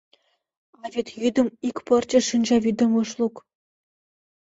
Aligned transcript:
А 0.81 0.83
вет 0.93 1.07
йӱдым 1.21 1.47
ик 1.67 1.77
пырче 1.85 2.19
шинчавӱдым 2.27 2.91
ыш 3.01 3.09
лук. 3.19 3.35